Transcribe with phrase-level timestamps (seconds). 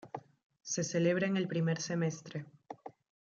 [0.63, 2.47] Se celebra en el primer semestre.